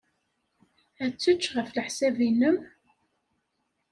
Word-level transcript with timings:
Ad 1.03 1.13
tečč, 1.13 1.43
ɣef 1.55 1.69
leḥsab-nnem? 1.71 2.57